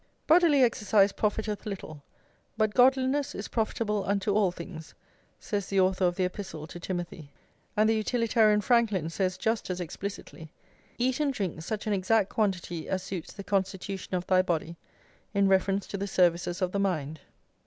[0.25, 2.01] "Bodily exercise profiteth little;
[2.57, 4.95] but godliness is profitable unto all things,"
[5.39, 7.29] says the author of the Epistle to Timothy.
[7.77, 10.51] And the utilitarian Franklin says just as explicitly:
[10.97, 14.75] "Eat and drink such an exact quantity as suits the constitution of thy body,
[15.35, 17.19] in reference to the services of the mind."